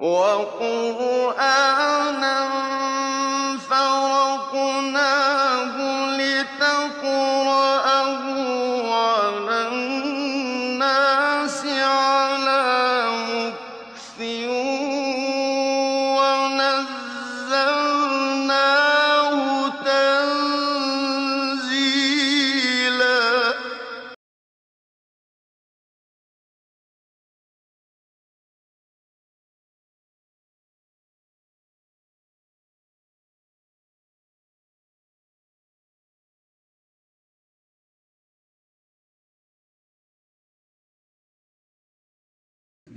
وَقُرْآنًا 0.00 1.40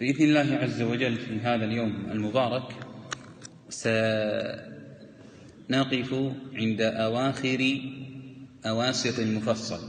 بإذن 0.03 0.23
الله 0.23 0.55
عز 0.55 0.81
وجل 0.81 1.15
في 1.15 1.39
هذا 1.39 1.65
اليوم 1.65 2.05
المبارك 2.11 2.75
سنقف 3.69 4.73
عند 6.53 6.81
أواخر 6.81 7.81
أواسط 8.65 9.19
المفصل. 9.19 9.79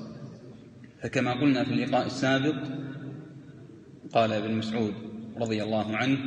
فكما 1.02 1.40
قلنا 1.40 1.64
في 1.64 1.70
اللقاء 1.70 2.06
السابق 2.06 2.54
قال 4.12 4.32
ابن 4.32 4.54
مسعود 4.54 4.94
رضي 5.36 5.62
الله 5.62 5.96
عنه 5.96 6.18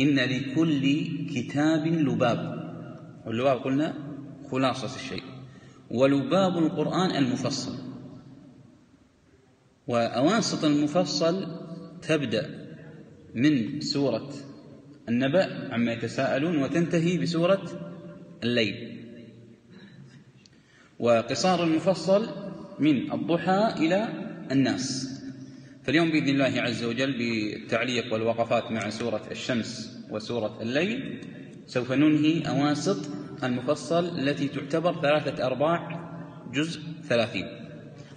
إن 0.00 0.14
لكل 0.14 1.06
كتاب 1.34 1.86
لباب. 1.86 2.62
واللباب 3.26 3.58
قلنا 3.58 3.94
خلاصة 4.50 4.96
الشيء. 4.96 5.22
ولباب 5.90 6.58
القرآن 6.58 7.16
المفصل. 7.16 7.78
وأواسط 9.86 10.64
المفصل 10.64 11.46
تبدأ 12.02 12.61
من 13.34 13.80
سورة 13.80 14.30
النبأ 15.08 15.74
عما 15.74 15.92
يتساءلون 15.92 16.62
وتنتهي 16.62 17.18
بسورة 17.18 17.64
الليل. 18.42 18.98
وقصار 20.98 21.64
المفصل 21.64 22.28
من 22.78 23.12
الضحى 23.12 23.74
إلى 23.76 24.08
الناس. 24.50 25.08
فاليوم 25.82 26.10
بإذن 26.10 26.28
الله 26.28 26.60
عز 26.60 26.84
وجل 26.84 27.12
بالتعليق 27.18 28.12
والوقفات 28.12 28.70
مع 28.70 28.90
سورة 28.90 29.22
الشمس 29.30 29.98
وسورة 30.10 30.62
الليل 30.62 31.20
سوف 31.66 31.92
ننهي 31.92 32.48
أواسط 32.48 33.10
المفصل 33.44 34.18
التي 34.18 34.48
تعتبر 34.48 35.00
ثلاثة 35.00 35.46
أرباع 35.46 36.02
جزء 36.52 36.80
ثلاثين. 37.08 37.46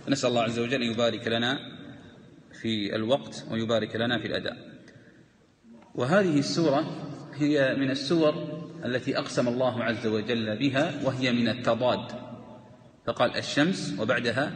فنسأل 0.06 0.30
الله 0.30 0.42
عز 0.42 0.60
وجل 0.60 0.84
أن 0.84 0.92
يبارك 0.92 1.28
لنا 1.28 1.60
في 2.62 2.96
الوقت 2.96 3.46
ويبارك 3.52 3.96
لنا 3.96 4.20
في 4.20 4.28
الأداء. 4.28 4.75
وهذه 5.96 6.40
السورة 6.40 6.86
هي 7.34 7.76
من 7.76 7.92
السور 7.92 8.34
التي 8.86 9.18
أقسم 9.18 9.48
الله 9.48 9.84
عز 9.84 10.08
وجل 10.08 10.58
بها 10.58 11.06
وهي 11.06 11.32
من 11.32 11.50
التضاد. 11.50 12.12
فقال 13.08 13.38
الشمس 13.38 13.96
وبعدها 14.00 14.52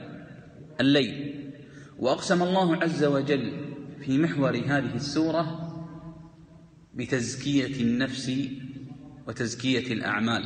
الليل. 0.80 1.36
وأقسم 2.00 2.44
الله 2.44 2.76
عز 2.84 3.04
وجل 3.04 3.52
في 4.06 4.18
محور 4.18 4.56
هذه 4.56 4.96
السورة 4.96 5.66
بتزكية 6.94 7.82
النفس 7.82 8.32
وتزكية 9.28 9.94
الأعمال. 9.94 10.44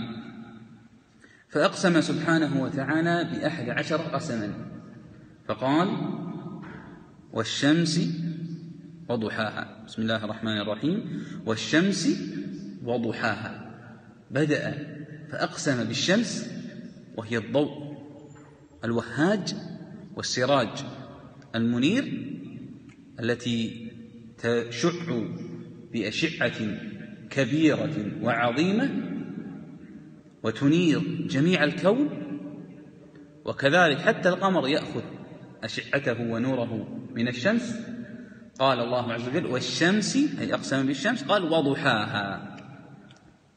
فأقسم 1.50 2.02
سبحانه 2.02 2.64
وتعالى 2.64 3.30
بأحد 3.32 3.70
عشر 3.70 3.98
قسما. 3.98 4.54
فقال 5.48 5.90
والشمس 7.34 8.00
وضحاها. 9.10 9.84
بسم 9.88 10.02
الله 10.02 10.26
الرحمن 10.26 10.62
الرحيم. 10.62 11.24
والشمس 11.46 12.08
وضحاها. 12.84 13.72
بدأ 14.32 14.96
فأقسم 15.32 15.84
بالشمس 15.84 16.54
وهي 17.18 17.38
الضوء 17.38 17.98
الوهاج 18.84 19.56
والسراج. 20.16 20.86
المنير 21.56 22.34
التي 23.20 23.92
تشع 24.38 24.92
بأشعة 25.94 26.78
كبيرة 27.30 28.12
وعظيمة 28.22 28.90
وتنير 30.44 31.28
جميع 31.28 31.64
الكون. 31.64 32.10
وكذلك 33.46 33.98
حتى 33.98 34.30
القمر 34.30 34.68
يأخذ 34.68 35.04
أشعته 35.64 36.22
ونوره 36.22 37.02
من 37.16 37.28
الشمس. 37.28 37.80
قال 38.60 38.80
الله 38.80 39.14
عز 39.14 39.28
وجل 39.28 39.46
والشمس 39.46 40.16
أي 40.16 40.54
أقسم 40.54 40.88
بالشمس 40.88 41.24
قال 41.24 41.44
وضحاها. 41.44 42.58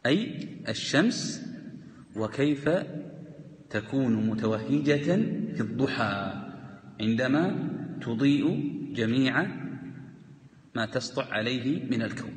أي 0.06 0.48
الشمس 0.68 1.46
وكيف 2.16 2.68
تكون 3.70 4.26
متوهجة 4.26 5.04
في 5.54 5.60
الضحى 5.60 6.32
عندما 7.00 7.68
تضيء 8.02 8.72
جميع 8.94 9.46
ما 10.74 10.86
تسطع 10.86 11.24
عليه 11.30 11.90
من 11.90 12.02
الكون. 12.02 12.34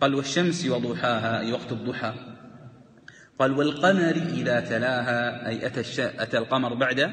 قال 0.00 0.14
والشمس 0.14 0.66
وضحاها 0.66 1.40
أي 1.40 1.52
وقت 1.52 1.72
الضحى. 1.72 2.14
قال 3.38 3.52
والقمر 3.52 4.16
إذا 4.34 4.60
تلاها 4.60 5.48
أي 5.48 5.66
أتى, 5.66 5.80
الش... 5.80 6.00
أتى 6.00 6.38
القمر 6.38 6.74
بعد 6.74 7.10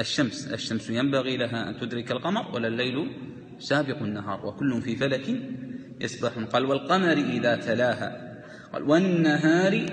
الشمس. 0.00 0.48
الشمس 0.48 0.90
ينبغي 0.90 1.36
لها 1.36 1.68
أن 1.68 1.78
تدرك 1.78 2.10
القمر 2.12 2.54
ولا 2.54 2.68
الليل 2.68 3.10
سابق 3.60 4.02
النهار 4.02 4.46
وكل 4.46 4.82
في 4.82 4.96
فلك 4.96 5.26
يسبحون 6.00 6.44
قال 6.44 6.64
والقمر 6.64 7.12
إذا 7.12 7.56
تلاها 7.56 8.40
قال 8.72 8.82
والنهار 8.82 9.86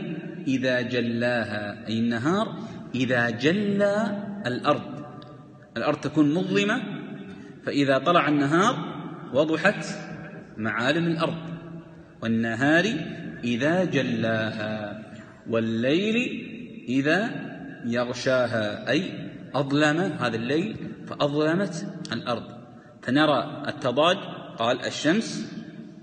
إذا 0.48 0.82
جلاها 0.82 1.88
أي 1.88 2.00
النهار 2.00 2.56
إذا 2.96 3.30
جلى 3.30 4.24
الأرض 4.46 4.98
الأرض 5.78 5.98
تكون 5.98 6.34
مظلمة 6.34 6.82
فإذا 7.66 7.98
طلع 7.98 8.28
النهار 8.28 8.76
وضحت 9.34 9.86
معالم 10.58 11.08
الأرض. 11.08 11.38
والنهار 12.24 12.86
إذا 13.44 13.84
جلاها 13.84 15.04
والليل 15.50 16.16
إذا 16.90 17.30
يغشاها 17.86 18.90
أي 18.90 19.30
أظلم 19.56 20.00
هذا 20.00 20.36
الليل 20.36 20.76
فأظلمت 21.08 21.88
الأرض. 22.14 22.57
فنرى 23.08 23.64
التضاد 23.68 24.18
قال 24.58 24.86
الشمس 24.86 25.54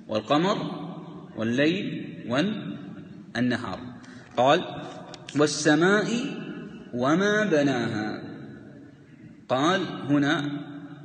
والقمر 0.09 0.57
والليل 1.37 2.05
والنهار. 2.29 3.81
قال 4.37 4.65
والسماء 5.39 6.07
وما 6.95 7.45
بناها. 7.45 8.23
قال 9.49 9.81
هنا 10.09 10.51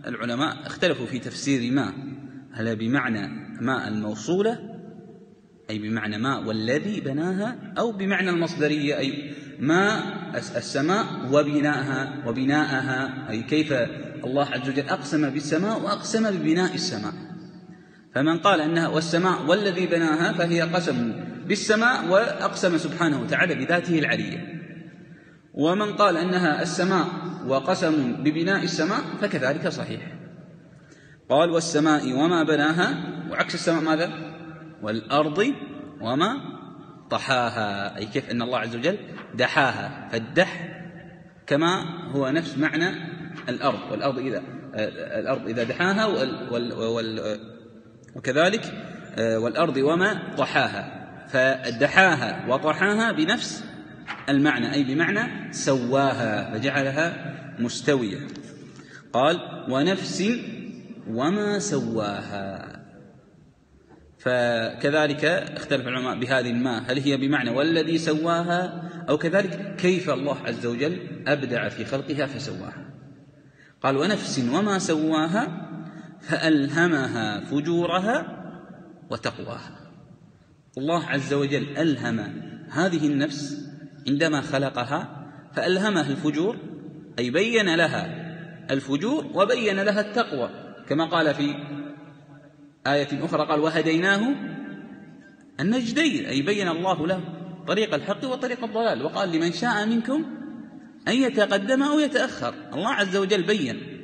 العلماء 0.08 0.66
اختلفوا 0.66 1.06
في 1.06 1.20
تفسير 1.20 1.72
ما. 1.72 1.94
هل 2.52 2.76
بمعنى 2.76 3.28
ماء 3.62 3.88
الموصولة؟ 3.88 4.60
أي 5.70 5.80
بمعنى 5.80 6.18
ماء 6.18 6.44
والذي 6.44 7.02
بناها؟ 7.02 7.74
أو 7.78 7.92
بمعنى 7.92 8.30
المصدرية 8.30 8.98
أي 8.98 9.34
ما 9.60 10.04
السماء 10.38 11.06
وبناءها 11.32 12.28
وبناءها 12.28 13.30
أي 13.30 13.44
كيف 13.44 13.74
الله 14.26 14.46
عز 14.46 14.70
وجل 14.70 14.90
أقسم 14.90 15.30
بالسماء 15.30 15.82
وأقسم 15.82 16.32
ببناء 16.32 16.74
السماء. 16.74 17.14
فمن 18.16 18.38
قال 18.38 18.62
أنها 18.62 18.88
والسماء 18.88 19.46
والذي 19.46 19.88
بناها 19.88 20.34
فهي 20.34 20.62
قسم 20.62 21.14
بالسماء 21.48 22.08
وأقسم 22.08 22.78
سبحانه 22.78 23.22
وتعالى 23.22 23.56
بذاته 23.56 24.00
العلية. 24.00 24.60
ومن 25.54 25.94
قال 25.94 26.18
أنها 26.18 26.62
السماء 26.62 27.08
وقسم 27.48 28.14
ببناء 28.24 28.64
السماء 28.64 29.00
فكذلك 29.22 29.68
صحيح. 29.68 30.02
قال 31.30 31.50
والسماء 31.50 32.14
وما 32.14 32.44
بناها 32.44 32.98
وعكس 33.32 33.56
السماء 33.56 33.82
ماذا؟ 33.82 34.10
والأرض 34.82 35.54
وما 36.02 36.36
طحاها. 37.12 37.98
أي 37.98 38.06
كيف 38.06 38.30
أن 38.30 38.42
الله 38.42 38.60
عز 38.60 38.76
وجل 38.76 38.98
دحاها. 39.36 40.10
فالدح 40.12 40.76
كما 41.48 41.84
هو 42.12 42.30
نفس 42.30 42.58
معنى 42.58 43.19
الأرض 43.50 43.80
والأرض 43.92 44.18
إذا 44.20 44.44
الأرض 45.20 45.48
إذا 45.48 45.64
دحاها 45.64 46.06
وكذلك 48.16 48.74
والأرض 49.18 49.78
وما 49.78 50.36
طحاها. 50.38 50.96
فدحاها 51.28 52.46
وطحاها 52.50 53.12
بنفس 53.12 53.64
المعنى 54.30 54.74
أي 54.74 54.84
بمعنى 54.84 55.54
سواها 55.54 56.54
فجعلها 56.54 57.36
مستوية. 57.60 58.28
قال 59.14 59.40
ونفس 59.70 60.24
وما 61.10 61.60
سواها. 61.60 62.80
فكذلك 64.20 65.26
اختلف 65.26 65.88
العلماء 65.88 66.20
بهذه 66.20 66.50
الماء 66.50 66.84
هل 66.88 67.00
هي 67.00 67.18
بمعنى 67.18 67.50
والذي 67.50 67.98
سواها 67.98 68.90
أو 69.10 69.18
كذلك 69.18 69.76
كيف 69.76 70.10
الله 70.10 70.38
عز 70.46 70.66
وجل 70.66 71.00
أبدع 71.28 71.70
في 71.70 71.86
خلقها 71.86 72.26
فسواها. 72.26 72.89
قال 73.84 73.98
ونفس 73.98 74.40
وما 74.40 74.80
سواها 74.80 75.70
فألهمها 76.22 77.40
فجورها 77.40 78.26
وتقواها. 79.10 79.78
الله 80.78 81.06
عز 81.06 81.34
وجل 81.34 81.78
ألهم 81.78 82.20
هذه 82.70 83.08
النفس 83.08 83.70
عندما 84.08 84.42
خلقها 84.42 85.30
فألهمها 85.54 86.10
الفجور 86.10 86.58
أي 87.20 87.30
بين 87.30 87.76
لها 87.76 88.30
الفجور 88.72 89.26
وبين 89.34 89.80
لها 89.80 90.02
التقوى. 90.02 90.50
كما 90.90 91.06
قال 91.06 91.34
في 91.34 91.56
آية 92.88 93.26
أخرى 93.26 93.48
قال 93.48 93.60
وهديناه 93.60 94.36
النجدين 95.60 96.26
أي 96.26 96.42
بين 96.42 96.68
الله 96.68 97.08
له 97.08 97.22
طريق 97.68 97.94
الحق 97.94 98.26
وطريق 98.26 98.64
الضلال. 98.64 99.06
وقال 99.06 99.32
لمن 99.32 99.52
شاء 99.52 99.86
منكم 99.86 100.39
أن 101.08 101.14
يتقدم 101.14 101.84
أو 101.84 102.00
يتأخر. 102.00 102.54
الله 102.74 102.90
عز 102.90 103.16
وجل 103.16 103.44
بين. 103.44 104.00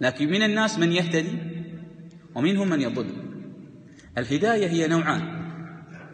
لكن 0.00 0.30
من 0.30 0.42
الناس 0.42 0.78
من 0.78 0.92
يهتدي 0.92 1.38
ومنهم 2.34 2.68
من 2.70 2.80
يضل. 2.80 3.06
الهداية 4.18 4.66
هي 4.68 4.88
نوعان. 4.88 5.44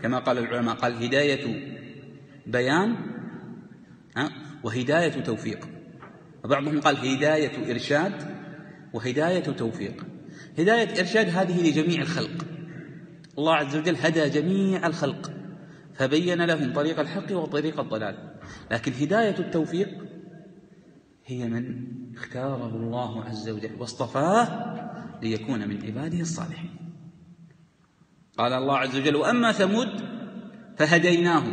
كما 0.03 0.19
قال 0.19 0.39
العلماء 0.39 0.75
قال 0.75 1.05
هداية 1.05 1.77
بيان 2.47 2.97
وهداية 4.63 5.23
توفيق. 5.23 5.69
وبعضهم 6.45 6.81
قال 6.81 6.97
هداية 6.97 7.73
إرشاد 7.73 8.13
وهداية 8.93 9.41
توفيق. 9.41 10.07
هداية 10.59 11.01
إرشاد 11.01 11.29
هذه 11.29 11.71
لجميع 11.71 12.03
الخلق. 12.03 12.47
الله 13.39 13.55
عز 13.55 13.77
وجل 13.77 13.97
هدى 13.97 14.29
جميع 14.29 14.87
الخلق. 14.87 15.33
فبين 15.95 16.43
لهم 16.43 16.73
طريق 16.73 17.01
الحق 17.01 17.33
وطريق 17.33 17.81
الضلال. 17.81 18.30
لكن 18.71 18.93
هداية 18.93 19.39
التوفيق 19.39 19.89
هي 21.27 21.49
من 21.49 21.87
اختاره 22.17 22.77
الله 22.77 23.25
عز 23.25 23.49
وجل 23.49 23.75
واصطفاه 23.79 24.71
ليكون 25.23 25.69
من 25.69 25.87
عباده 25.87 26.21
الصالحين. 26.21 26.71
قال 28.39 28.53
الله 28.53 28.79
عز 28.79 28.97
وجل 28.97 29.17
وأما 29.17 29.53
ثمود 29.53 29.89
فهديناه. 30.77 31.45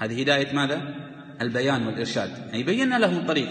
هذه 0.00 0.22
هداية 0.22 0.54
ماذا؟ 0.54 0.94
البيان 1.40 1.86
والإرشاد. 1.86 2.30
أي 2.54 2.62
بينا 2.62 2.98
لهم 2.98 3.18
الطريق 3.18 3.48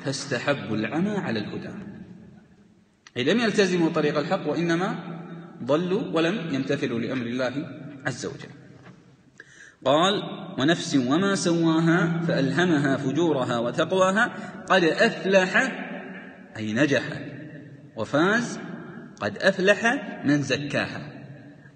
فاستحبوا 0.00 0.76
العمى 0.76 1.10
على 1.10 1.38
الهدى. 1.38 1.70
أي 3.16 3.24
لم 3.24 3.40
يلتزموا 3.40 3.90
طريق 3.90 4.18
الحق 4.18 4.48
وإنما 4.48 4.98
ضلوا 5.62 6.02
ولم 6.12 6.54
يمتثلوا 6.54 7.00
لأمر 7.00 7.26
الله 7.26 7.52
عز 8.06 8.26
وجل. 8.26 8.65
قال 9.86 10.22
ونفس 10.58 10.96
وما 10.96 11.34
سواها 11.34 12.20
فألهمها 12.28 12.96
فجورها 12.96 13.58
وتقواها 13.58 14.32
قد 14.68 14.84
أفلح 14.84 15.72
أي 16.56 16.72
نجح 16.72 17.02
وفاز 17.96 18.58
قد 19.20 19.38
أفلح 19.38 20.04
من 20.24 20.42
زكاها 20.42 21.16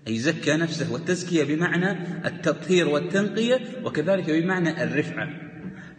أي 0.08 0.18
زكى 0.18 0.56
نفسه 0.56 0.92
والتزكية 0.92 1.44
بمعنى 1.44 1.90
التطهير 2.26 2.88
والتنقية 2.88 3.60
وكذلك 3.84 4.30
بمعنى 4.30 4.82
الرفعة. 4.82 5.28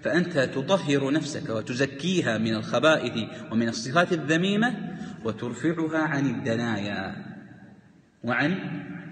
فأنت 0.01 0.39
تطهر 0.39 1.11
نفسك 1.11 1.49
وتزكيها 1.49 2.37
من 2.37 2.55
الخبائث 2.55 3.13
ومن 3.51 3.69
الصفات 3.69 4.13
الذميمة 4.13 4.73
وترفعها 5.25 5.97
عن 5.97 6.25
الدنايا. 6.25 7.15
وعن 8.23 8.57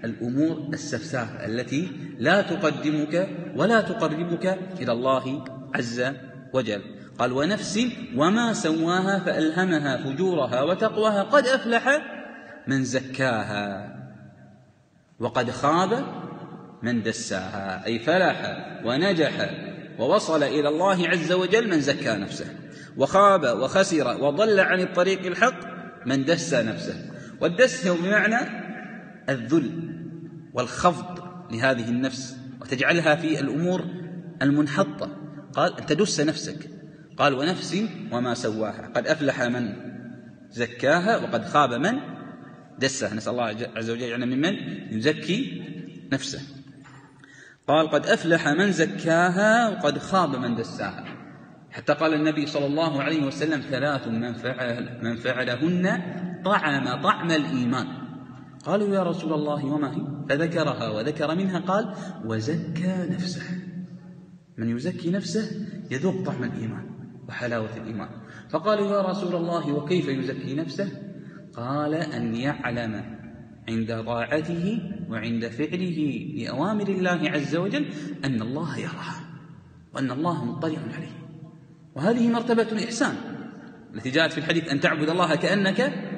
الأمور 0.04 0.68
السفسافة 0.72 1.46
التي 1.46 1.88
لا 2.18 2.42
تقدمك 2.42 3.28
ولا 3.56 3.80
تقربك 3.80 4.58
إلى 4.80 4.92
الله 4.92 5.44
عز 5.74 6.12
وجل. 6.52 6.82
قال 7.18 7.32
ونفس 7.32 7.80
وما 8.16 8.52
سواها 8.52 9.18
فألهمها 9.18 9.96
فجورها 9.96 10.62
وتقواها 10.62 11.22
قد 11.22 11.46
أفلح 11.46 12.02
من 12.66 12.84
زكاها 12.84 13.96
وقد 15.20 15.50
خاب 15.50 16.04
من 16.82 17.02
دساها. 17.02 17.86
أي 17.86 17.98
فلح 17.98 18.66
ونجح 18.84 19.50
ووصل 19.98 20.42
إلى 20.42 20.68
الله 20.68 21.08
عز 21.08 21.32
وجل 21.32 21.70
من 21.70 21.80
زكى 21.80 22.16
نفسه 22.16 22.46
وخاب 22.96 23.44
وخسر 23.58 24.22
وضل 24.22 24.60
عن 24.60 24.80
الطريق 24.80 25.26
الحق 25.26 25.60
من 26.06 26.24
دس 26.24 26.54
نفسه. 26.54 27.10
والدس 27.40 27.86
هو 27.86 27.94
بمعنى 27.94 28.69
الذل 29.30 29.96
والخفض 30.52 31.18
لهذه 31.52 31.88
النفس 31.88 32.36
وتجعلها 32.60 33.14
في 33.14 33.40
الأمور 33.40 33.84
المنحطة. 34.42 35.16
قال 35.52 35.80
أن 35.80 35.86
تدس 35.86 36.20
نفسك. 36.20 36.70
قال 37.16 37.34
ونفس 37.34 37.84
وما 38.12 38.34
سواها. 38.34 38.90
قد 38.94 39.06
أفلح 39.06 39.42
من 39.42 39.76
زكاها 40.50 41.16
وقد 41.16 41.44
خاب 41.44 41.72
من 41.72 41.98
دسها. 42.78 43.14
نسأل 43.14 43.32
الله 43.32 43.44
عز 43.76 43.90
وجل 43.90 44.02
يعني 44.02 44.26
ممن 44.26 44.54
يزكي 44.90 45.62
نفسه. 46.12 46.40
قال 47.68 47.90
قد 47.90 48.06
أفلح 48.06 48.48
من 48.48 48.72
زكاها 48.72 49.68
وقد 49.68 49.98
خاب 49.98 50.36
من 50.36 50.54
دساها. 50.54 51.04
حتى 51.70 51.92
قال 51.92 52.14
النبي 52.14 52.46
صلى 52.46 52.66
الله 52.66 53.02
عليه 53.02 53.26
وسلم 53.26 53.60
ثلاث 53.60 54.08
من, 54.08 54.34
فعل 54.34 54.98
من 55.02 55.16
فعلهن 55.16 56.02
طعم 56.44 57.02
طعم 57.02 57.30
الإيمان. 57.30 57.99
قالوا 58.64 58.94
يا 58.94 59.02
رسول 59.02 59.32
الله 59.32 59.64
وما 59.64 59.96
هي؟ 59.96 60.26
فذكرها 60.28 60.88
وذكر 60.88 61.34
منها 61.34 61.58
قال 61.58 61.94
وزكى 62.24 63.06
نفسه. 63.10 63.42
من 64.58 64.76
يزكي 64.76 65.10
نفسه 65.10 65.66
يذوق 65.90 66.24
طعم 66.24 66.44
الإيمان 66.44 66.86
وحلاوة 67.28 67.76
الإيمان. 67.76 68.08
فقالوا 68.50 68.86
يا 68.92 69.02
رسول 69.02 69.36
الله 69.36 69.72
وكيف 69.72 70.08
يزكي 70.08 70.54
نفسه؟ 70.54 70.88
قال 71.54 71.94
أن 71.94 72.34
يعلم 72.34 73.20
عند 73.68 74.04
طاعته 74.06 74.80
وعند 75.10 75.48
فعله 75.48 76.30
لأوامر 76.36 76.88
الله 76.88 77.30
عز 77.30 77.56
وجل 77.56 77.86
أن 78.24 78.42
الله 78.42 78.78
يراه 78.78 79.14
وأن 79.94 80.10
الله 80.10 80.44
مطلع 80.44 80.78
عليه. 80.96 81.20
وهذه 81.94 82.28
مرتبة 82.28 82.62
الإحسان 82.62 83.14
التي 83.94 84.10
جاءت 84.10 84.32
في 84.32 84.38
الحديث 84.38 84.68
أن 84.68 84.80
تعبد 84.80 85.08
الله 85.10 85.34
كأنك 85.34 86.09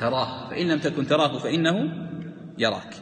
تراه 0.00 0.50
فإن 0.50 0.68
لم 0.68 0.78
تكن 0.78 1.06
تراه 1.06 1.38
فإنه 1.38 1.76
يراك. 2.58 2.94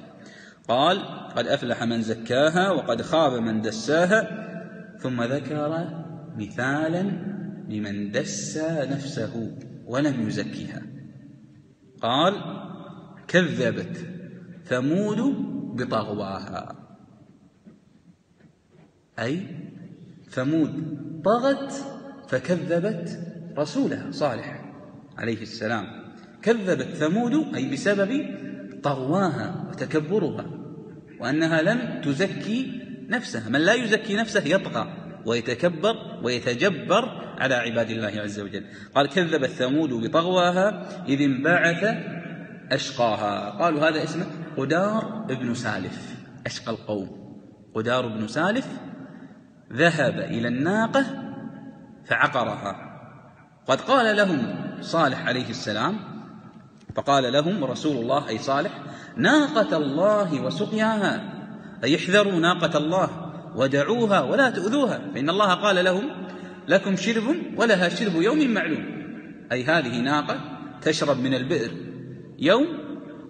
قال 0.69 1.03
قد 1.37 1.47
أفلح 1.47 1.83
من 1.83 2.03
زكاها 2.03 2.71
وقد 2.71 3.03
خاب 3.03 3.33
من 3.33 3.61
دساها 3.61 4.47
ثم 4.99 5.23
ذكر 5.23 5.89
مثالا 6.37 7.03
لمن 7.69 8.11
دسى 8.11 8.87
نفسه 8.91 9.57
ولم 9.87 10.29
يزكيها. 10.29 10.83
قال 12.03 12.35
كذبت 13.29 13.97
ثمود 14.65 15.19
بطغواها. 15.77 16.77
أي 19.19 19.47
ثمود 20.31 20.97
طغت 21.25 21.73
فكذبت 22.29 23.21
رسولها 23.59 24.11
صالح 24.11 24.75
عليه 25.19 25.43
السلام. 25.43 25.96
كذبت 26.47 26.95
ثمود 26.95 27.55
أي 27.55 27.71
بسبب 27.71 28.27
طغواها 28.83 29.69
وتكبرها 29.69 30.47
وأنها 31.21 31.63
لم 31.63 32.01
تزكي 32.01 32.83
نفسها. 33.09 33.49
من 33.49 33.61
لا 33.61 33.75
يزكي 33.75 34.17
نفسه 34.17 34.43
يطغى 34.45 34.87
ويتكبر 35.27 35.97
ويتجبر 36.23 37.05
على 37.39 37.55
عباد 37.55 37.91
الله 37.91 38.21
عز 38.21 38.41
وجل. 38.41 38.65
قال 38.95 39.09
كذبت 39.09 39.49
ثمود 39.51 39.91
بطغواها 39.91 40.87
إذ 41.09 41.23
انبعث 41.23 41.97
أشقاها. 42.73 43.51
قالوا 43.51 43.89
هذا 43.89 44.03
اسمه 44.03 44.27
قدار 44.57 45.27
بن 45.29 45.55
سالف 45.55 46.15
أشقى 46.47 46.73
القوم. 46.73 47.09
قدار 47.75 48.07
بن 48.07 48.27
سالف 48.27 48.69
ذهب 49.73 50.19
إلى 50.19 50.49
الناقة 50.49 51.05
فعقرها. 52.05 52.87
قد 53.67 53.81
قال 53.81 54.17
لهم 54.17 54.55
صالح 54.81 55.27
عليه 55.27 55.51
السلام 55.51 56.16
فقال 56.97 57.33
لهم 57.33 57.65
رسول 57.65 57.97
الله 57.97 58.29
أي 58.29 58.39
صالح 58.39 58.71
ناقة 59.17 59.77
الله 59.77 60.43
وسقياها. 60.43 61.33
أي 61.85 61.97
احذروا 61.97 62.33
ناقة 62.33 62.79
الله 62.79 63.33
ودعوها 63.57 64.21
ولا 64.21 64.51
تؤذوها. 64.51 65.11
فإن 65.15 65.31
الله 65.31 65.55
قال 65.55 65.85
لهم 65.85 66.05
لكم 66.69 66.97
شرب 66.97 67.37
ولها 67.57 67.89
شرب 67.89 68.23
يوم 68.23 68.51
معلوم. 68.51 68.85
أي 69.53 69.65
هذه 69.65 70.01
ناقة 70.01 70.41
تشرب 70.83 71.21
من 71.21 71.35
البئر 71.35 71.71
يوم 72.39 72.67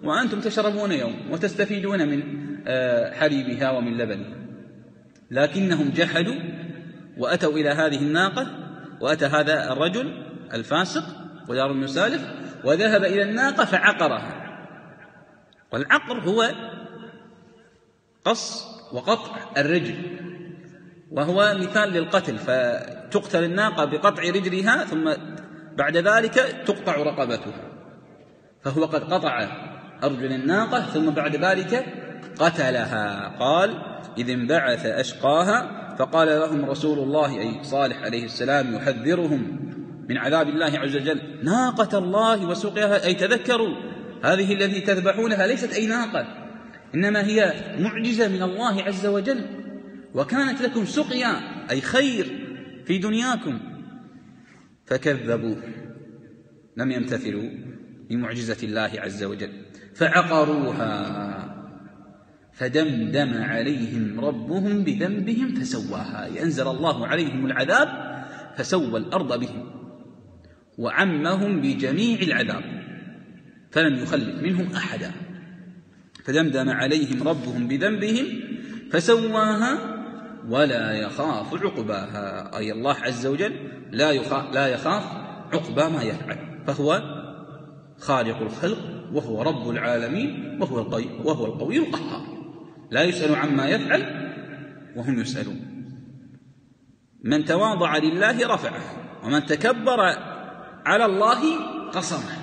وأنتم 0.03 0.39
تشربون 0.39 0.91
يوم 0.91 1.31
وتستفيدون 1.31 2.07
من 2.07 2.23
آه، 2.67 3.13
حليبها 3.13 3.71
ومن 3.71 3.97
لبنها. 3.97 4.37
لكنهم 5.31 5.89
جحدوا 5.89 6.35
وأتوا 7.17 7.53
إلى 7.53 7.69
هذه 7.69 7.97
الناقة 7.97 8.47
وأتى 9.01 9.25
هذا 9.25 9.71
الرجل 9.71 10.23
الفاسق 10.53 11.03
ودار 11.49 11.73
بن 11.73 11.87
سالف 11.87 12.21
وذهب 12.67 13.03
إلى 13.03 13.21
الناقة 13.21 13.65
فعقرها 13.65 14.57
والعقر 15.71 16.19
هو 16.19 16.51
قص 18.25 18.65
وقطع 18.93 19.35
الرجل 19.57 19.95
وهو 21.11 21.55
مثال 21.59 21.89
للقتل 21.89 22.37
فتقتل 22.37 23.43
الناقة 23.43 23.85
بقطع 23.85 24.23
رجلها 24.23 24.85
ثم 24.85 25.13
بعد 25.77 25.97
ذلك 25.97 26.33
تقطع 26.65 26.95
رقبتها 26.95 27.71
فهو 28.61 28.85
قد 28.85 29.13
قطع 29.13 29.47
أرجل 30.03 30.33
الناقة 30.33 30.81
ثم 30.81 31.09
بعد 31.09 31.35
ذلك 31.35 31.85
قتلها. 32.39 33.37
قال 33.39 33.81
إذ 34.17 34.29
انبعث 34.29 34.85
أشقاها 34.85 35.95
فقال 35.99 36.27
لهم 36.27 36.65
رسول 36.65 36.99
الله 36.99 37.39
أي 37.39 37.63
صالح 37.63 38.03
عليه 38.03 38.25
السلام 38.25 38.75
يحذرهم 38.75 39.67
من 40.09 40.17
عذاب 40.17 40.47
الله 40.49 40.79
عز 40.79 40.95
وجل. 40.95 41.21
ناقة 41.43 41.97
الله 41.97 42.45
وسقياها 42.45 43.05
أي 43.05 43.13
تذكروا 43.13 43.75
هذه 44.23 44.53
التي 44.53 44.81
تذبحونها 44.81 45.47
ليست 45.47 45.73
أي 45.73 45.87
ناقة 45.87 46.27
إنما 46.95 47.25
هي 47.25 47.53
معجزة 47.79 48.27
من 48.27 48.43
الله 48.43 48.83
عز 48.83 49.05
وجل. 49.05 49.45
وكانت 50.13 50.61
لكم 50.61 50.85
سقيا 50.85 51.31
أي 51.71 51.81
خير 51.81 52.47
في 52.85 52.97
دنياكم. 52.97 53.59
فكذبوه 54.85 55.63
لم 56.77 56.91
يمتثلوا 56.91 57.49
بمعجزة 58.09 58.67
الله 58.67 58.91
عز 58.97 59.23
وجل. 59.23 59.49
فعقروها 59.95 61.57
فدمدم 62.53 63.43
عليهم 63.43 64.19
ربهم 64.19 64.83
بذنبهم 64.83 65.55
فسواها. 65.55 66.43
أنزل 66.43 66.67
الله 66.67 67.07
عليهم 67.07 67.45
العذاب 67.45 67.87
فسوى 68.57 68.97
الأرض 68.99 69.39
بهم. 69.39 69.76
وعمهم 70.77 71.61
بجميع 71.61 72.19
العذاب 72.21 72.63
فلم 73.71 73.95
يخلف 74.03 74.41
منهم 74.43 74.73
أحدا. 74.75 75.11
فدمدم 76.25 76.69
عليهم 76.69 77.27
ربهم 77.27 77.67
بذنبهم 77.67 78.25
فسواها 78.91 79.97
ولا 80.47 80.91
يخاف 80.91 81.63
عقباها. 81.63 82.57
أي 82.57 82.71
الله 82.71 82.95
عز 82.95 83.25
وجل 83.25 83.53
لا 83.91 84.11
يخاف, 84.11 84.53
لا 84.53 84.67
يخاف 84.67 85.03
عقبى 85.53 85.93
ما 85.95 86.03
يفعل 86.03 86.37
فهو 86.67 87.01
خالق 87.99 88.41
الخلق 88.41 88.77
وهو 89.13 89.41
رب 89.41 89.69
العالمين 89.69 90.57
وهو 90.61 90.79
القوي 90.79 91.09
وهو 91.23 91.45
القوي 91.45 91.77
القهار. 91.77 92.37
لا 92.91 93.03
يسأل 93.03 93.35
عما 93.35 93.69
يفعل 93.69 94.33
وهم 94.95 95.19
يسألون. 95.19 95.59
من 97.23 97.45
تواضع 97.45 97.97
لله 97.97 98.53
رفعه 98.53 98.81
ومن 99.23 99.45
تكبر 99.45 100.36
على 100.87 101.05
الله 101.05 101.41
قصمه. 101.91 102.37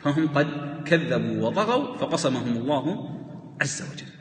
فهم 0.00 0.28
قد 0.28 0.48
كذبوا 0.84 1.48
وطغوا 1.48 1.96
فقصمهم 1.96 2.56
الله 2.56 2.84
عز 3.60 3.82
وجل. 3.82 4.12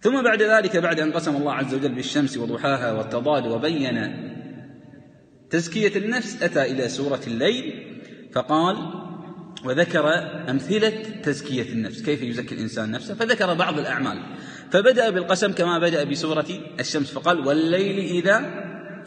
ثم 0.00 0.22
بعد 0.22 0.42
ذلك 0.42 0.76
بعد 0.76 1.00
أن 1.00 1.12
قسم 1.12 1.36
الله 1.36 1.52
عز 1.52 1.74
وجل 1.74 1.94
بالشمس 1.94 2.36
وضحاها 2.36 2.92
والتضاد 2.92 3.46
وبين 3.46 3.96
تزكية 5.50 5.98
النفس 5.98 6.42
أتى 6.42 6.62
إلى 6.62 6.88
سورة 6.88 7.20
الليل 7.26 7.64
فقال 8.32 8.76
وذكر 9.64 10.08
أمثلة 10.50 11.02
تزكية 11.22 11.72
النفس. 11.72 12.02
كيف 12.02 12.22
يزكي 12.22 12.54
الإنسان 12.54 12.90
نفسه؟ 12.90 13.14
فذكر 13.14 13.54
بعض 13.54 13.78
الأعمال. 13.78 14.22
فبدأ 14.70 15.10
بالقسم 15.10 15.52
كما 15.52 15.78
بدأ 15.78 16.04
بسورة 16.04 16.46
الشمس 16.80 17.10
فقال 17.10 17.46
والليل 17.46 17.98
إذا 17.98 18.36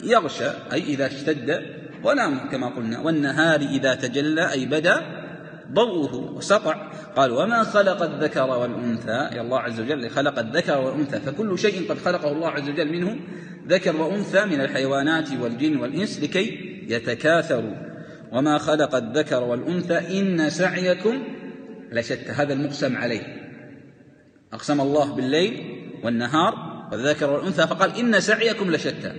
يغشى 0.04 0.50
أي 0.72 0.82
إذا 0.82 1.06
اشتد 1.06 1.79
ونام 2.04 2.48
كما 2.48 2.68
قلنا 2.68 3.00
والنهار 3.00 3.60
إذا 3.60 3.94
تجلى 3.94 4.52
أي 4.52 4.66
بدأ 4.66 5.20
ضوءه 5.72 6.14
وسطع. 6.14 6.90
قال 7.16 7.30
وما 7.32 7.64
خلق 7.64 8.02
الذكر 8.02 8.50
والأنثى؟ 8.50 9.36
يا 9.36 9.40
الله 9.40 9.58
عز 9.60 9.80
وجل 9.80 10.10
خلق 10.10 10.38
الذكر 10.38 10.78
والأنثى 10.78 11.20
فكل 11.20 11.58
شيء 11.58 11.90
قد 11.90 11.98
خلقه 11.98 12.32
الله 12.32 12.48
عز 12.48 12.68
وجل 12.68 12.92
منه 12.92 13.16
ذكر 13.68 13.96
وأنثى 13.96 14.44
من 14.44 14.60
الحيوانات 14.60 15.32
والجن 15.40 15.76
والإنس 15.76 16.20
لكي 16.20 16.58
يتكاثروا. 16.88 17.74
وما 18.32 18.58
خلق 18.58 18.94
الذكر 18.94 19.42
والأنثى 19.42 20.20
إن 20.20 20.50
سعيكم 20.50 21.22
لشتى. 21.92 22.30
هذا 22.30 22.52
المقسم 22.52 22.96
عليه. 22.96 23.22
أقسم 24.52 24.80
الله 24.80 25.12
بالليل 25.12 25.62
والنهار 26.04 26.54
والذكر 26.92 27.30
والأنثى 27.30 27.66
فقال 27.66 27.96
إن 27.96 28.20
سعيكم 28.20 28.70
لشتى. 28.70 29.12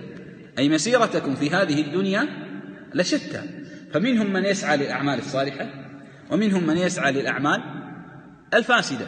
أي 0.58 0.68
مسيرتكم 0.68 1.34
في 1.34 1.50
هذه 1.50 1.80
الدنيا 1.80 2.28
لشتى. 2.94 3.42
فمنهم 3.92 4.32
من 4.32 4.44
يسعى 4.44 4.76
للأعمال 4.76 5.18
الصالحة 5.18 5.66
ومنهم 6.30 6.66
من 6.66 6.76
يسعى 6.76 7.12
للأعمال 7.12 7.62
الفاسدة. 8.54 9.06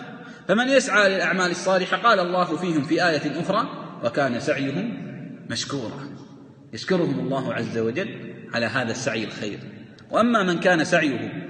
فمن 0.49 0.69
يسعى 0.69 1.15
للأعمال 1.15 1.51
الصالحة 1.51 1.97
قال 1.97 2.21
الله 2.21 2.57
فيهم 2.57 2.83
في 2.83 3.09
آية 3.09 3.41
أخرى 3.41 3.69
وكان 4.05 4.41
سعيهم 4.41 5.05
مشكورا. 5.51 6.09
يشكرهم 6.73 7.21
الله 7.21 7.55
عز 7.55 7.79
وجل 7.79 8.35
على 8.55 8.67
هذا 8.67 8.91
السعي 8.91 9.25
الخير. 9.25 9.59
وأما 10.11 10.43
من 10.43 10.61
كان 10.61 10.85
سعيه 10.85 11.49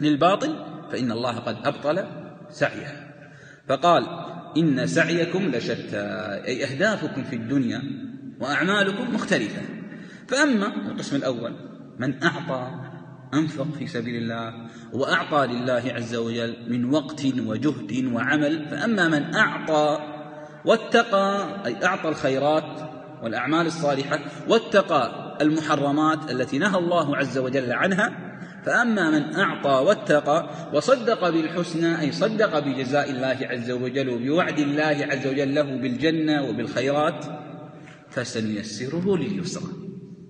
للباطل 0.00 0.64
فإن 0.92 1.12
الله 1.12 1.38
قد 1.38 1.56
أبطل 1.64 2.04
سعيه. 2.50 3.12
فقال 3.68 4.06
إن 4.56 4.86
سعيكم 4.86 5.48
لشتى. 5.48 6.06
أي 6.46 6.64
أهدافكم 6.64 7.24
في 7.24 7.36
الدنيا 7.36 7.82
وأعمالكم 8.40 9.14
مختلفة. 9.14 9.62
فأما 10.28 10.66
القسم 10.66 11.16
الأول 11.16 11.75
من 11.98 12.22
أعطى 12.22 12.70
أنفق 13.34 13.66
في 13.78 13.86
سبيل 13.86 14.14
الله 14.22 14.54
وأعطى 14.92 15.46
لله 15.46 15.82
عز 15.86 16.14
وجل 16.14 16.56
من 16.68 16.94
وقت 16.94 17.26
وجهد 17.46 18.12
وعمل 18.12 18.68
فأما 18.68 19.08
من 19.08 19.34
أعطى 19.34 19.98
واتقى 20.64 21.48
أي 21.66 21.84
أعطى 21.84 22.08
الخيرات 22.08 22.90
والأعمال 23.22 23.66
الصالحة 23.66 24.20
واتقى 24.48 25.36
المحرمات 25.40 26.30
التي 26.30 26.58
نهى 26.58 26.78
الله 26.78 27.16
عز 27.16 27.38
وجل 27.38 27.72
عنها 27.72 28.26
فأما 28.64 29.10
من 29.10 29.36
أعطى 29.36 29.84
واتقى 29.86 30.50
وصدق 30.72 31.30
بالحسنى 31.30 32.00
أي 32.00 32.12
صدق 32.12 32.58
بجزاء 32.58 33.10
الله 33.10 33.38
عز 33.42 33.70
وجل 33.70 34.08
وبوعد 34.08 34.58
الله 34.58 35.08
عز 35.10 35.26
وجل 35.26 35.54
له 35.54 35.62
بالجنة 35.62 36.42
وبالخيرات 36.42 37.24
فسنيسره 38.10 39.16
لليسرى. 39.16 39.85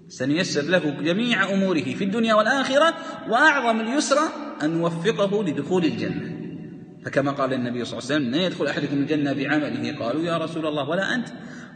سنيسر 0.09 0.63
له 0.63 0.91
جميع 0.91 1.53
أموره 1.53 1.83
في 1.83 2.05
الدنيا 2.05 2.35
والآخرة 2.35 2.95
وأعظم 3.29 3.81
اليسرى 3.81 4.29
أن 4.63 4.71
نوفقه 4.71 5.45
لدخول 5.45 5.85
الجنة. 5.85 6.37
فكما 7.05 7.31
قال 7.31 7.53
النبي 7.53 7.85
صلى 7.85 7.99
الله 7.99 8.13
عليه 8.13 8.25
وسلم 8.25 8.31
لا 8.31 8.47
يدخل 8.47 8.67
أحدكم 8.67 8.97
الجنة 8.97 9.33
بعمله. 9.33 9.99
قالوا 9.99 10.23
يا 10.23 10.39
رسول 10.39 10.67
الله 10.67 10.89
ولا 10.89 11.15
أنت. 11.15 11.29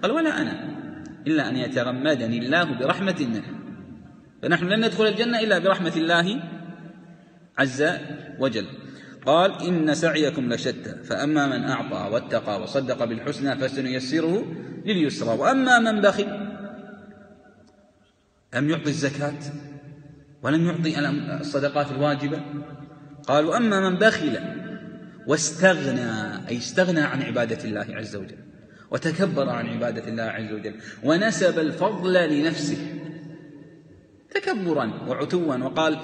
قال 0.02 0.12
ولا 0.12 0.42
أنا. 0.42 0.80
إلا 1.26 1.49
أن 1.49 1.56
يتغمدني 1.56 2.38
الله 2.38 2.64
برحمة 2.64 3.16
منه 3.20 3.42
فنحن 4.42 4.64
لن 4.64 4.84
ندخل 4.84 5.06
الجنة 5.06 5.40
إلا 5.40 5.58
برحمة 5.58 5.92
الله 5.96 6.42
عز 7.58 7.84
وجل. 8.38 8.66
قال 9.26 9.62
إن 9.62 9.94
سعيكم 9.94 10.52
لشتى 10.52 10.94
فأما 11.04 11.46
من 11.46 11.64
أعطى 11.64 12.10
واتقى 12.12 12.62
وصدق 12.62 13.04
بالحسنى 13.04 13.56
فسنيسره 13.56 14.44
لليسرى 14.87 15.38
وأما 15.38 15.78
من 15.78 16.00
بخل 16.00 16.39
لم 18.54 18.71
يعطي 18.71 18.90
الزكاة 18.90 19.38
ولم 20.42 20.66
يعطي 20.66 20.99
الصدقات 21.40 21.90
الواجبة؟ 21.90 22.40
قالوا 23.28 23.57
أما 23.57 23.90
من 23.90 23.97
بخل 23.97 24.38
واستغنى 25.26 26.49
أي 26.49 26.57
استغنى 26.57 27.00
عن 27.00 27.23
عبادة 27.23 27.64
الله 27.64 27.87
عز 27.90 28.16
وجل 28.16 28.38
وتكبر 28.90 29.49
عن 29.49 29.66
عبادة 29.66 30.09
الله 30.09 30.23
عز 30.23 30.52
وجل 30.52 30.75
ونسب 31.04 31.59
الفضل 31.59 32.28
لنفسه 32.30 32.78
تكبرا 34.30 34.92
وعتوا 35.09 35.57
وقال 35.57 35.99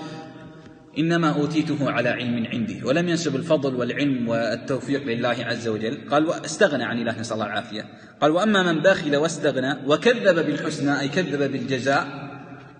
إنما 0.99 1.29
أوتيته 1.31 1.91
على 1.91 2.09
علم 2.09 2.47
عندي 2.47 2.85
ولم 2.85 3.09
ينسب 3.09 3.37
الفضل 3.37 3.75
والعلم 3.75 4.29
والتوفيق 4.29 5.03
لله 5.03 5.37
عز 5.41 5.69
وجل. 5.69 6.09
قال 6.11 6.27
واستغنى 6.27 6.85
عن 6.85 6.99
الله 6.99 7.21
نسأل 7.21 7.35
الله 7.35 7.47
العافية. 7.47 7.85
قال 8.21 8.31
وأما 8.31 8.73
من 8.73 8.81
بخل 8.81 9.17
واستغنى 9.17 9.77
وكذب 9.87 10.47
بالحسنى 10.47 11.01
أي 11.01 11.09
كذب 11.09 11.53
بالجزاء 11.53 12.26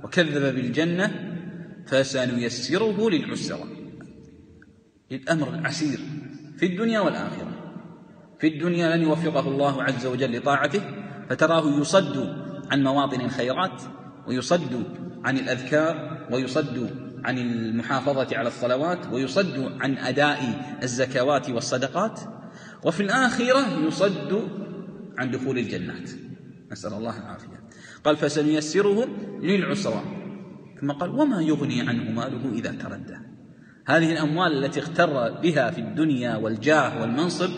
وكذب 0.07 0.55
بالجنة 0.55 1.11
فسنيسره 1.87 3.11
للعسرى 3.11 3.65
الأمر 5.13 5.49
العسير 5.49 6.01
في 6.59 6.67
الدنيا 6.67 7.01
والآخرة. 7.01 7.53
في 8.41 8.47
الدنيا 8.47 8.97
لن 8.97 9.03
يوفقه 9.03 9.49
الله 9.49 9.83
عز 9.83 10.07
وجل 10.07 10.37
لطاعته 10.37 10.83
فتراه 11.31 11.81
يصد 11.81 12.17
عن 12.71 12.83
مواطن 12.83 13.21
الخيرات 13.21 13.83
ويصد 14.27 14.85
عن 15.25 15.39
الأذكار 15.39 16.27
ويصد 16.33 16.91
عن 17.25 17.39
المحافظة 17.39 18.37
على 18.37 18.49
الصلوات 18.49 19.07
ويصد 19.07 19.73
عن 19.81 19.99
أداء 19.99 20.39
الزكوات 20.83 21.51
والصدقات 21.51 22.21
وفي 22.85 23.03
الآخرة 23.03 23.87
يصد 23.87 24.49
عن 25.19 25.31
دخول 25.31 25.59
الجنات. 25.59 26.11
نسأل 26.73 26.93
الله 26.93 27.19
العافية. 27.19 27.66
قال 28.07 28.17
فسنيسره 28.17 29.09
للعسرى. 29.43 30.03
ثم 30.81 30.93
قال 30.93 31.11
وما 31.11 31.43
يغني 31.43 31.81
عنه 31.81 32.11
ماله 32.11 32.53
إذا 32.53 32.71
تردى. 32.71 33.17
هذه 33.87 34.13
الأموال 34.13 34.65
التي 34.65 34.81
اغتر 34.81 35.41
بها 35.43 35.71
في 35.71 35.81
الدنيا 35.81 36.37
والجاه 36.37 37.01
والمنصب 37.01 37.51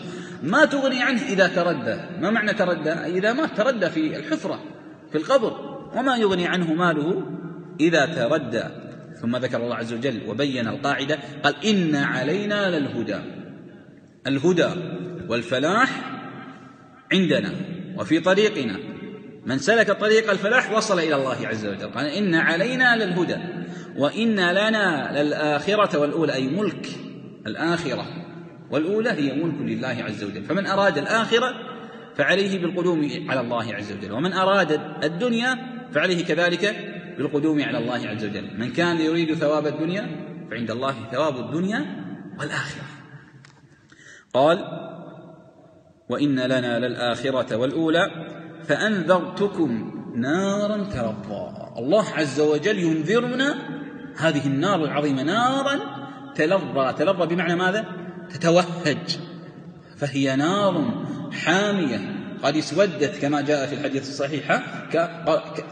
ما 0.43 0.65
تغني 0.65 1.03
عنه 1.03 1.21
إذا 1.21 1.47
تردى. 1.47 2.21
ما 2.21 2.29
معنى 2.29 2.53
تردى؟ 2.53 2.89
إذا 2.89 3.33
مات 3.33 3.57
تردى 3.57 3.89
في 3.89 4.17
الحفرة 4.17 4.59
في 5.11 5.17
القبر. 5.17 5.53
وما 5.95 6.17
يغني 6.17 6.47
عنه 6.47 6.73
ماله 6.73 7.23
إذا 7.79 8.05
تردى. 8.05 8.63
ثم 9.21 9.37
ذكر 9.37 9.63
الله 9.63 9.75
عز 9.75 9.93
وجل 9.93 10.21
وبين 10.27 10.67
القاعدة 10.67 11.19
قال 11.43 11.65
إن 11.65 11.95
علينا 11.95 12.79
للهدى. 12.79 13.19
الهدى 14.27 14.69
والفلاح 15.29 15.89
عندنا 17.13 17.51
وفي 17.97 18.19
طريقنا. 18.19 18.98
من 19.45 19.57
سلك 19.57 19.91
طريق 19.91 20.31
الفلاح 20.31 20.71
وصل 20.71 20.99
إلى 20.99 21.15
الله 21.15 21.47
عز 21.47 21.65
وجل. 21.65 21.91
قال 21.91 22.05
إن 22.05 22.35
علينا 22.35 22.95
للهدى 22.95 23.37
وإن 23.97 24.35
لنا 24.35 25.21
للآخرة 25.21 25.99
والأولى 25.99 26.33
أي 26.33 26.47
ملك 26.47 26.87
الآخرة 27.47 28.05
والأولى 28.71 29.09
هي 29.09 29.43
ملك 29.43 29.61
لله 29.61 30.03
عز 30.03 30.23
وجل. 30.23 30.43
فمن 30.43 30.67
أراد 30.67 30.97
الآخرة 30.97 31.53
فعليه 32.15 32.59
بالقدوم 32.61 33.09
على 33.29 33.41
الله 33.41 33.75
عز 33.75 33.91
وجل 33.91 34.11
ومن 34.11 34.33
أراد 34.33 34.81
الدنيا 35.03 35.57
فعليه 35.91 36.25
كذلك 36.25 36.75
بالقدوم 37.17 37.61
على 37.63 37.77
الله 37.77 38.07
عز 38.07 38.25
وجل. 38.25 38.57
من 38.57 38.71
كان 38.71 38.97
يريد 39.01 39.33
ثواب 39.33 39.67
الدنيا 39.67 40.07
فعند 40.51 40.71
الله 40.71 40.95
ثواب 41.11 41.37
الدنيا 41.37 41.85
والآخرة. 42.39 42.83
قال 44.33 44.65
وإن 46.09 46.39
لنا 46.39 46.79
للآخرة 46.79 47.55
والأولى 47.55 48.11
فأنذرتكم 48.69 49.91
نارا 50.15 50.77
تلظى 50.83 51.51
الله 51.77 52.05
عز 52.13 52.39
وجل 52.39 52.79
ينذرنا 52.79 53.55
هذه 54.17 54.47
النار 54.47 54.83
العظيمة 54.83 55.23
نارا 55.23 55.79
تلظى. 56.35 56.93
تلظى 56.97 57.35
بمعنى 57.35 57.55
ماذا؟ 57.55 57.85
تتوهج. 58.33 59.17
فهي 59.97 60.35
نار 60.35 61.05
حامية. 61.31 62.15
قد 62.43 62.57
اسودت 62.57 63.17
كما 63.21 63.41
جاء 63.41 63.67
في 63.67 63.75
الحديث 63.75 64.09
الصحيحة 64.09 64.63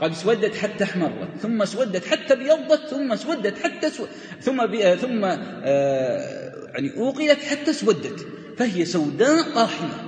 قد 0.01 0.11
اسودت 0.11 0.55
حتى 0.55 0.83
احمرت 0.83 1.37
ثم 1.41 1.61
اسودت 1.61 2.05
حتى 2.05 2.33
ابيضت 2.33 2.87
ثم 2.89 3.11
اسودت 3.11 3.57
حتى 3.63 3.89
سو 3.89 4.05
ثم 4.41 4.65
بي 4.65 4.95
ثم 4.95 5.25
آه 5.25 6.53
يعني 6.73 6.97
اوقدت 6.97 7.43
حتى 7.43 7.71
اسودت. 7.71 8.27
فهي 8.57 8.85
سوداء 8.85 9.41
قاحمة 9.55 10.07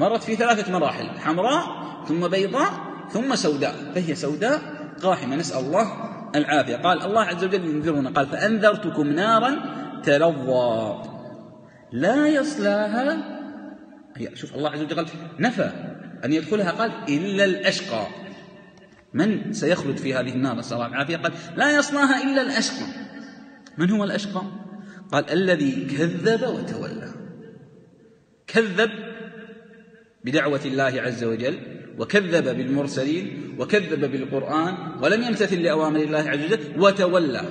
مرت 0.00 0.22
في 0.22 0.36
ثلاثة 0.36 0.72
مراحل 0.72 1.18
حمراء 1.18 1.64
ثم 2.08 2.28
بيضاء 2.28 2.70
ثم 3.10 3.34
سوداء 3.34 3.74
فهي 3.94 4.14
سوداء 4.14 4.60
قاحمة 5.02 5.36
نسأل 5.36 5.64
الله 5.64 5.86
العافية. 6.34 6.76
قال 6.76 7.02
الله 7.02 7.22
عز 7.22 7.44
وجل 7.44 7.64
ينذرنا 7.64 8.10
قال 8.10 8.26
فأنذرتكم 8.26 9.06
نارا 9.06 9.56
تلظى. 10.02 11.02
لا 11.92 12.26
يصلاها 12.26 13.40
شوف 14.34 14.54
الله 14.54 14.70
عز 14.70 14.82
وجل 14.82 14.96
قال 14.96 15.06
نفى 15.38 15.70
أن 16.24 16.32
يدخلها 16.32 16.70
قال 16.70 16.92
إلا 17.08 17.44
الأشقى. 17.44 18.06
من 19.14 19.52
سيخلد 19.52 19.96
في 19.96 20.14
هذه 20.14 20.32
النار؟ 20.32 20.56
نسأل 20.56 20.76
الله 20.76 20.86
العافية. 20.86 21.16
قال 21.16 21.32
لا 21.56 21.76
يصلاها 21.78 22.22
إلا 22.22 22.42
الأشقى. 22.42 22.86
من 23.78 23.90
هو 23.90 24.04
الأشقى؟ 24.04 24.42
قال 25.12 25.30
الذي 25.30 25.84
كذب 25.84 26.42
وتولى. 26.42 27.12
كذب 28.46 28.90
بدعوة 30.24 30.60
الله 30.64 31.02
عز 31.02 31.24
وجل 31.24 31.58
وكذب 31.98 32.56
بالمرسلين 32.56 33.54
وكذب 33.58 34.10
بالقرآن 34.10 34.74
ولم 35.02 35.22
يمتثل 35.22 35.62
لأوامر 35.62 36.00
الله 36.00 36.18
عز 36.30 36.44
وجل 36.44 36.60
وتولى. 36.76 37.42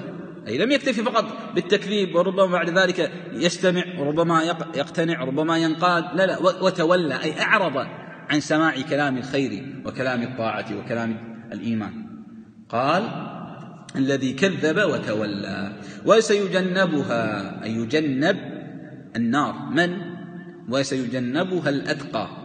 أي 0.48 0.58
لم 0.58 0.72
يكتفي 0.72 1.04
فقط 1.04 1.26
بالتكذيب 1.56 2.16
وربما 2.16 2.46
بعد 2.46 2.70
ذلك 2.70 3.12
يستمع 3.34 3.84
وربما 4.00 4.44
يقتنع 4.76 5.22
وربما 5.22 5.58
ينقاد 5.58 6.04
لا 6.16 6.26
لا 6.26 6.40
وتولى. 6.40 7.24
أي 7.24 7.42
أعرض 7.42 7.88
عن 8.30 8.40
سماع 8.40 8.82
كلام 8.82 9.18
الخير 9.18 9.82
وكلام 9.86 10.22
الطاعة 10.22 10.66
وكلام 10.78 11.18
الإيمان. 11.52 11.94
قال 12.70 13.04
الذي 13.96 14.34
كذب 14.34 14.78
وتولى. 14.78 15.74
وسيجنبها 16.06 17.64
أي 17.64 17.72
يجنب 17.72 18.38
النار. 19.16 19.54
من؟ 19.72 19.98
وسيجنبها 20.70 21.70
الأتقى. 21.70 22.39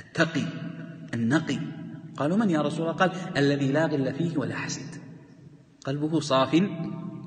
التقي 0.00 0.46
النقي. 1.14 1.58
قالوا 2.16 2.36
من 2.36 2.50
يا 2.50 2.60
رسول 2.62 2.80
الله؟ 2.80 2.92
قال 2.92 3.12
الذي 3.36 3.72
لا 3.72 3.86
غل 3.86 4.14
فيه 4.14 4.38
ولا 4.38 4.54
حسد. 4.54 5.00
قلبه 5.84 6.20
صاف 6.20 6.62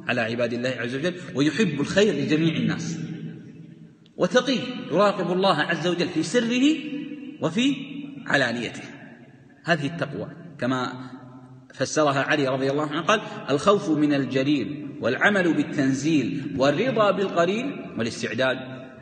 على 0.07 0.21
عباد 0.21 0.53
الله 0.53 0.69
عز 0.69 0.95
وجل 0.95 1.15
ويحب 1.35 1.81
الخير 1.81 2.13
لجميع 2.13 2.55
الناس. 2.55 2.99
وتقي 4.17 4.57
يراقب 4.91 5.31
الله 5.31 5.55
عز 5.55 5.87
وجل 5.87 6.09
في 6.09 6.23
سره 6.23 6.63
وفي 7.41 7.75
علانيته. 8.27 8.83
هذه 9.63 9.85
التقوى 9.85 10.27
كما 10.59 11.09
فسرها 11.73 12.21
علي 12.21 12.47
رضي 12.47 12.71
الله 12.71 12.87
عنه 12.87 13.01
قال 13.01 13.21
الخوف 13.49 13.89
من 13.89 14.13
الجليل 14.13 14.97
والعمل 15.01 15.53
بالتنزيل 15.53 16.55
والرضا 16.57 17.11
بالقليل 17.11 17.93
والاستعداد 17.97 18.57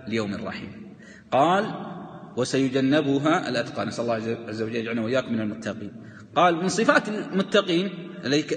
ليوم 0.08 0.34
الرحيم 0.34 0.96
قال 1.32 1.91
وسيجنبها 2.38 3.50
الأتقى. 3.50 3.86
نسأل 3.86 4.04
الله 4.04 4.38
عز 4.48 4.62
وجل 4.62 4.76
يجعلنا 4.76 5.02
وإياكم 5.02 5.34
من 5.34 5.42
المتقين. 5.42 5.92
قال 6.36 6.56
من 6.56 6.68
صفات 6.68 7.10
المتقين 7.10 7.90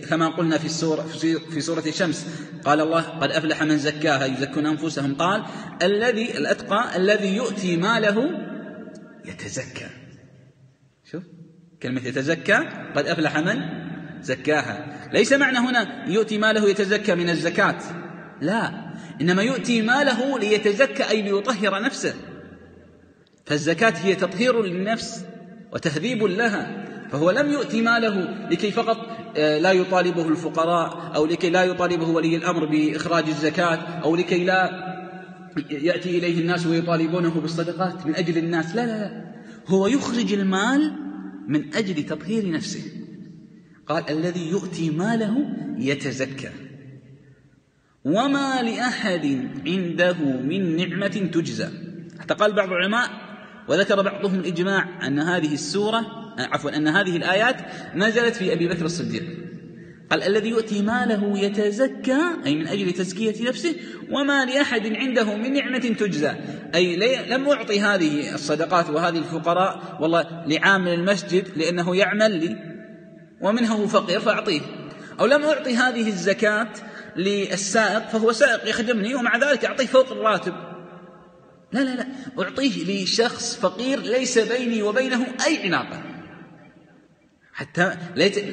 كما 0.08 0.28
قلنا 0.28 0.58
في 0.58 0.64
السورة 0.64 1.02
في 1.50 1.60
سورة 1.60 1.82
الشمس 1.86 2.26
قال 2.64 2.80
الله 2.80 3.00
قد 3.00 3.30
أفلح 3.30 3.62
من 3.62 3.78
زكاها 3.78 4.24
يزكون 4.24 4.66
أنفسهم. 4.66 5.14
قال 5.14 5.44
الذي 5.82 6.38
الأتقى 6.38 6.96
الذي 6.96 7.36
يؤتي 7.36 7.76
ماله 7.76 8.30
يتزكى. 9.24 9.86
شوف 11.10 11.22
كلمة 11.82 12.06
يتزكى 12.06 12.58
قد 12.96 13.06
أفلح 13.06 13.38
من 13.38 13.60
زكاها. 14.20 15.08
ليس 15.12 15.32
معنى 15.32 15.58
هنا 15.58 16.08
يؤتي 16.08 16.38
ماله 16.38 16.68
يتزكى 16.68 17.14
من 17.14 17.30
الزكاة. 17.30 17.78
لا 18.40 18.92
إنما 19.20 19.42
يؤتي 19.42 19.82
ماله 19.82 20.38
ليتزكى 20.38 21.10
أي 21.10 21.22
ليطهر 21.22 21.82
نفسه. 21.82 22.14
فالزكاة 23.44 23.94
هي 24.02 24.14
تطهير 24.14 24.62
للنفس 24.62 25.24
وتهذيب 25.72 26.22
لها 26.24 26.84
فهو 27.10 27.30
لم 27.30 27.50
يؤتي 27.50 27.82
ماله 27.82 28.48
لكي 28.50 28.70
فقط 28.70 28.96
آه، 29.36 29.58
لا 29.58 29.72
يطالبه 29.72 30.28
الفقراء 30.28 31.12
أو 31.14 31.26
لكي 31.26 31.50
لا 31.50 31.64
يطالبه 31.64 32.08
ولي 32.08 32.36
الأمر 32.36 32.64
بإخراج 32.64 33.28
الزكاة 33.28 33.76
أو 33.76 34.16
لكي 34.16 34.44
لا 34.44 34.84
يأتي 35.70 36.18
إليه 36.18 36.40
الناس 36.40 36.66
ويطالبونه 36.66 37.40
بالصدقات 37.40 38.06
من 38.06 38.14
أجل 38.14 38.38
الناس 38.38 38.76
لا 38.76 38.86
لا 38.86 38.98
لا. 38.98 39.34
هو 39.66 39.86
يخرج 39.86 40.32
المال 40.32 40.92
من 41.48 41.74
أجل 41.74 42.02
تطهير 42.02 42.50
نفسه. 42.50 42.82
قال 43.86 44.10
الذي 44.10 44.50
يؤتي 44.50 44.90
ماله 44.90 45.46
يتزكى. 45.78 46.50
وما 48.04 48.62
لأحد 48.62 49.50
عنده 49.66 50.16
من 50.22 50.76
نعمة 50.76 51.30
تجزى. 51.32 51.68
حتى 52.20 52.34
قال 52.34 52.52
بعض 52.52 52.68
العلماء 52.68 53.23
وذكر 53.68 54.02
بعضهم 54.02 54.40
الإجماع 54.40 55.06
أن 55.06 55.18
هذه 55.18 55.54
السورة 55.54 56.06
عفوا 56.38 56.76
أن 56.76 56.88
هذه 56.88 57.16
الآيات 57.16 57.56
نزلت 57.94 58.36
في 58.36 58.52
أبي 58.52 58.68
بكر 58.68 58.84
الصديق. 58.84 59.22
قال 60.10 60.22
الذي 60.22 60.48
يؤتي 60.48 60.82
ماله 60.82 61.38
يتزكى 61.38 62.20
أي 62.46 62.54
من 62.54 62.68
أجل 62.68 62.92
تزكية 62.92 63.48
نفسه 63.48 63.74
وما 64.10 64.44
لأحد 64.44 64.86
عنده 64.86 65.36
من 65.36 65.52
نعمة 65.52 65.78
تجزى. 65.78 66.34
أي 66.74 66.96
لم 67.30 67.48
أعطي 67.48 67.80
هذه 67.80 68.34
الصدقات 68.34 68.90
وهذه 68.90 69.18
الفقراء 69.18 69.98
والله 70.00 70.44
لعامل 70.46 70.94
المسجد 70.94 71.44
لأنه 71.56 71.96
يعمل 71.96 72.40
لي 72.40 72.56
ومنه 73.40 73.74
هو 73.74 73.86
فقير 73.86 74.20
فأعطيه. 74.20 74.60
أو 75.20 75.26
لم 75.26 75.42
أعطي 75.42 75.76
هذه 75.76 76.08
الزكاة 76.08 76.68
للسائق 77.16 78.08
فهو 78.08 78.32
سائق 78.32 78.68
يخدمني 78.68 79.14
ومع 79.14 79.36
ذلك 79.36 79.64
أعطيه 79.64 79.86
فوق 79.86 80.12
الراتب. 80.12 80.73
لا 81.74 81.80
لا 81.80 81.94
لا. 81.94 82.06
أعطيه 82.38 83.04
لشخص 83.04 83.56
فقير 83.56 84.00
ليس 84.00 84.38
بيني 84.38 84.82
وبينه 84.82 85.26
أي 85.46 85.66
علاقة 85.66 86.02
حتى 87.52 87.96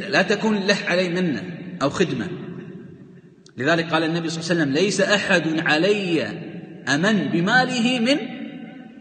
لا 0.10 0.22
تكون 0.22 0.58
له 0.58 0.78
علي 0.88 1.10
منة 1.10 1.44
أو 1.82 1.90
خدمة. 1.90 2.28
لذلك 3.58 3.94
قال 3.94 4.04
النبي 4.04 4.30
صلى 4.30 4.42
الله 4.42 4.52
عليه 4.52 4.62
وسلم 4.62 4.74
ليس 4.84 5.02
أحد 5.02 5.60
علي 5.60 6.24
أمن 6.88 7.28
بماله 7.30 8.00
من 8.00 8.18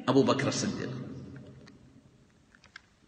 أبو 0.09 0.23
بكر 0.23 0.49
الصديق. 0.49 0.91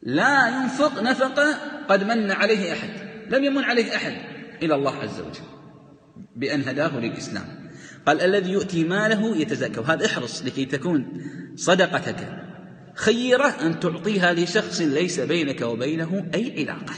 لا 0.03 0.49
ينفق 0.49 1.03
نفقة 1.03 1.57
قد 1.89 2.05
من 2.05 2.31
عليه 2.31 2.73
أحد 2.73 2.91
لم 3.31 3.45
يمن 3.45 3.65
عليه 3.65 3.97
أحد 3.97 4.13
إلى 4.63 4.75
الله 4.75 4.97
عز 4.97 5.21
وجل 5.21 5.47
بأن 6.37 6.61
هداه 6.61 6.99
للإسلام. 6.99 7.62
قال 8.07 8.21
الذي 8.21 8.53
يؤتي 8.53 8.85
ماله 8.85 9.37
يتزكى. 9.37 9.81
وهذا 9.81 10.07
احرص 10.07 10.43
لكي 10.45 10.65
تكون 10.65 11.07
صدقتك 11.57 12.17
خيرة 12.95 13.47
أن 13.47 13.81
تعطيها 13.81 14.33
لشخص 14.33 14.81
ليس 14.81 15.21
بينك 15.21 15.61
وبينه 15.61 16.27
أي 16.35 16.55
علاقة. 16.59 16.95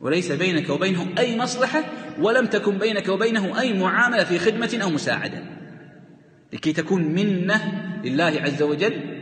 وليس 0.00 0.32
بينك 0.32 0.70
وبينه 0.70 1.08
أي 1.18 1.38
مصلحة 1.38 1.84
ولم 2.20 2.46
تكن 2.46 2.78
بينك 2.78 3.08
وبينه 3.08 3.60
أي 3.60 3.72
معاملة 3.72 4.24
في 4.24 4.38
خدمة 4.38 4.78
أو 4.82 4.90
مساعدة. 4.90 5.42
لكي 6.52 6.72
تكون 6.72 7.02
منة 7.02 7.60
لله 8.04 8.40
عز 8.40 8.62
وجل 8.62 9.18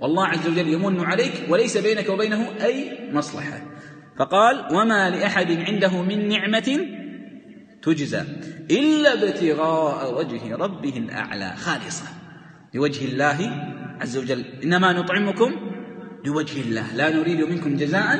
والله 0.00 0.26
عز 0.26 0.48
وجل 0.48 0.68
يمن 0.68 1.00
عليك 1.00 1.32
وليس 1.48 1.76
بينك 1.76 2.08
وبينه 2.08 2.48
أي 2.64 2.98
مصلحة. 3.12 3.60
فقال 4.18 4.68
وما 4.72 5.10
لأحد 5.10 5.52
عنده 5.52 6.02
من 6.02 6.28
نعمة 6.28 6.86
تجزى 7.84 8.22
إلا 8.70 9.12
ابتغاء 9.12 10.18
وجه 10.18 10.56
ربه 10.56 10.96
الأعلى 10.96 11.56
خالصة 11.56 12.06
لوجه 12.74 13.04
الله 13.04 13.38
عز 14.00 14.16
وجل. 14.16 14.44
إنما 14.64 14.92
نطعمكم 14.92 15.50
لوجه 16.24 16.60
الله. 16.60 16.96
لا 16.96 17.16
نريد 17.16 17.40
منكم 17.40 17.76
جزاء 17.76 18.18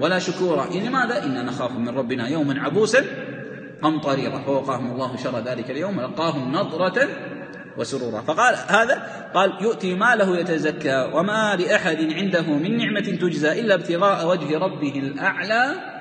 ولا 0.00 0.18
شكورا. 0.18 0.66
لماذا؟ 0.66 1.24
إنا 1.24 1.42
نخاف 1.42 1.72
من 1.72 1.88
ربنا 1.88 2.28
يوما 2.28 2.60
عبوسا 2.60 3.04
قمطريرا 3.82 4.38
فوقاهم 4.38 4.92
الله 4.92 5.16
شر 5.16 5.38
ذلك 5.38 5.70
اليوم 5.70 6.00
لقاهم 6.00 6.52
نضرة 6.52 7.08
وسرورا. 7.78 8.20
فقال 8.20 8.54
هذا 8.68 9.28
قال 9.34 9.52
يؤتي 9.60 9.94
ماله 9.94 10.38
يتزكى. 10.38 11.10
وما 11.14 11.56
لأحد 11.56 12.12
عنده 12.12 12.42
من 12.42 12.76
نعمة 12.78 13.00
تجزى 13.00 13.60
إلا 13.60 13.74
ابتغاء 13.74 14.28
وجه 14.28 14.58
ربه 14.58 14.98
الأعلى 14.98 15.93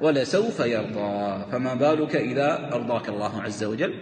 ولسوف 0.00 0.60
يرضى. 0.60 1.44
فما 1.52 1.74
بالك 1.74 2.16
إذا 2.16 2.70
أرضاك 2.72 3.08
الله 3.08 3.42
عز 3.42 3.64
وجل؟ 3.64 3.94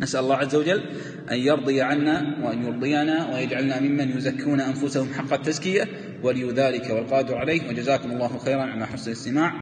نسأل 0.00 0.20
الله 0.20 0.36
عز 0.36 0.54
وجل 0.54 0.82
أن 1.30 1.38
يرضي 1.38 1.80
عنا 1.80 2.36
وأن 2.42 2.66
يرضينا 2.66 3.34
ويجعلنا 3.34 3.80
ممن 3.80 4.16
يزكون 4.16 4.60
أنفسهم 4.60 5.14
حق 5.14 5.32
التزكية 5.32 5.88
ولي 6.22 6.50
ذلك 6.50 6.90
والقادر 6.90 7.34
عليه. 7.34 7.68
وجزاكم 7.68 8.10
الله 8.10 8.38
خيرا 8.38 8.62
على 8.62 8.86
حسن 8.86 9.10
الاستماع. 9.10 9.54